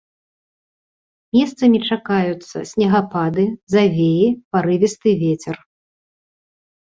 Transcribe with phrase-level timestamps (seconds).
[1.35, 4.27] Месцамі чакаюцца снегапады, завеі,
[4.57, 5.55] парывісты вецер.